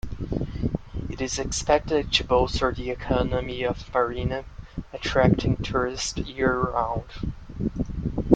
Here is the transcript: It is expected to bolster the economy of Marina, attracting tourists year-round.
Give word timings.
It 1.11 1.21
is 1.21 1.37
expected 1.37 2.11
to 2.13 2.23
bolster 2.23 2.71
the 2.73 2.89
economy 2.89 3.61
of 3.63 3.93
Marina, 3.93 4.45
attracting 4.91 5.57
tourists 5.57 6.17
year-round. 6.17 7.03